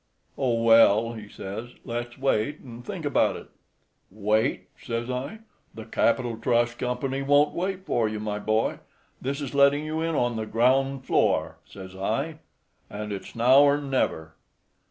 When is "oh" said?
0.35-0.63